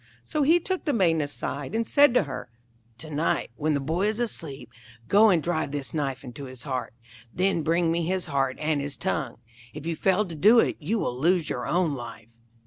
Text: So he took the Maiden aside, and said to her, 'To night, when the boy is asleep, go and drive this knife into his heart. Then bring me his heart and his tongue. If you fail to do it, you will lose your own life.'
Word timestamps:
So 0.25 0.41
he 0.41 0.59
took 0.59 0.85
the 0.85 0.93
Maiden 0.93 1.21
aside, 1.21 1.75
and 1.75 1.85
said 1.85 2.15
to 2.15 2.23
her, 2.23 2.49
'To 2.97 3.11
night, 3.11 3.51
when 3.55 3.75
the 3.75 3.79
boy 3.79 4.07
is 4.07 4.19
asleep, 4.19 4.71
go 5.07 5.29
and 5.29 5.43
drive 5.43 5.69
this 5.71 5.93
knife 5.93 6.23
into 6.23 6.45
his 6.45 6.63
heart. 6.63 6.95
Then 7.31 7.61
bring 7.61 7.91
me 7.91 8.01
his 8.07 8.25
heart 8.25 8.57
and 8.59 8.81
his 8.81 8.97
tongue. 8.97 9.37
If 9.75 9.85
you 9.85 9.95
fail 9.95 10.25
to 10.25 10.33
do 10.33 10.57
it, 10.59 10.77
you 10.79 10.97
will 10.97 11.15
lose 11.15 11.51
your 11.51 11.67
own 11.67 11.93
life.' 11.93 12.29